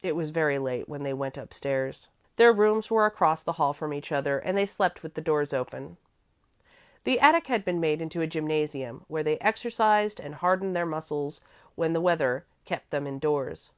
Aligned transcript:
It 0.00 0.14
was 0.14 0.30
very 0.30 0.60
late 0.60 0.88
when 0.88 1.02
they 1.02 1.12
went 1.12 1.36
up 1.36 1.52
stairs. 1.52 2.06
Their 2.36 2.52
rooms 2.52 2.88
were 2.88 3.04
across 3.04 3.42
the 3.42 3.54
hall 3.54 3.72
from 3.72 3.92
each 3.92 4.12
other 4.12 4.38
and 4.38 4.56
they 4.56 4.64
slept 4.64 5.02
with 5.02 5.14
the 5.14 5.20
doors 5.20 5.52
open. 5.52 5.96
The 7.02 7.18
attic 7.18 7.48
had 7.48 7.64
been 7.64 7.80
made 7.80 8.00
into 8.00 8.20
a 8.20 8.28
gymnasium, 8.28 9.04
where 9.08 9.24
they 9.24 9.38
exercised 9.40 10.20
and 10.20 10.36
hardened 10.36 10.76
their 10.76 10.86
muscles 10.86 11.40
when 11.74 11.94
the 11.94 12.00
weather 12.00 12.46
kept 12.64 12.90
them 12.90 13.08
indoors. 13.08 13.72